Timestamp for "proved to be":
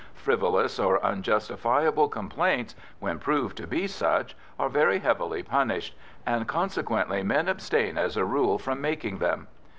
3.19-3.85